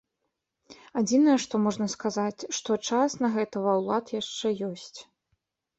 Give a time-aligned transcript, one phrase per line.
[1.01, 4.97] Адзінае, што можна сказаць, што час на гэта ва ўлад яшчэ ёсць.